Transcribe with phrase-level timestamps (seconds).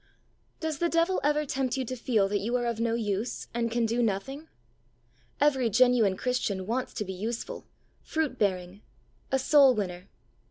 [0.61, 3.47] D oes the devlI ever tempt you to feel that you are of no use
[3.53, 4.47] and can do nothing?
[5.39, 7.67] Every genuine Christian wants to be useful,
[8.01, 8.81] fruit bearing,
[9.31, 10.09] a soul winner.